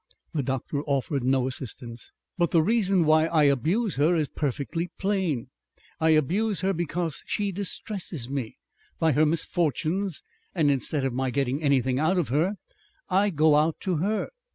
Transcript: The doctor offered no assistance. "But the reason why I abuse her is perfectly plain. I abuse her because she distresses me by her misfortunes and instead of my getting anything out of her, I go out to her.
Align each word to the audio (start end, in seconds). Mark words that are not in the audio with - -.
The 0.33 0.41
doctor 0.41 0.81
offered 0.85 1.23
no 1.23 1.47
assistance. 1.47 2.11
"But 2.35 2.49
the 2.49 2.63
reason 2.63 3.05
why 3.05 3.27
I 3.27 3.43
abuse 3.43 3.97
her 3.97 4.15
is 4.15 4.29
perfectly 4.29 4.89
plain. 4.97 5.51
I 5.99 6.09
abuse 6.09 6.61
her 6.61 6.73
because 6.73 7.21
she 7.27 7.51
distresses 7.51 8.27
me 8.27 8.57
by 8.97 9.11
her 9.11 9.27
misfortunes 9.27 10.23
and 10.55 10.71
instead 10.71 11.05
of 11.05 11.13
my 11.13 11.29
getting 11.29 11.61
anything 11.61 11.99
out 11.99 12.17
of 12.17 12.29
her, 12.29 12.55
I 13.09 13.29
go 13.29 13.55
out 13.55 13.79
to 13.81 13.97
her. 13.97 14.29